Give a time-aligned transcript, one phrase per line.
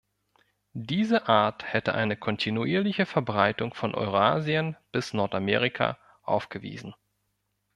[0.73, 6.95] Diese Art hätte eine kontinuierliche Verbreitung von Eurasien bis Nordamerika aufgewiesen.